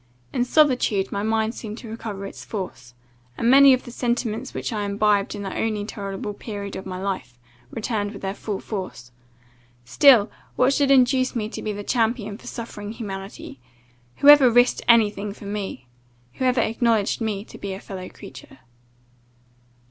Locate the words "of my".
6.75-6.99